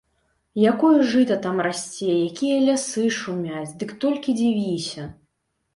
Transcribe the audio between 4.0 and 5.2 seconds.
толькі дзівіся!